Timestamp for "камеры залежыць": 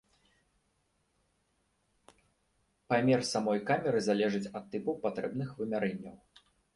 3.67-4.49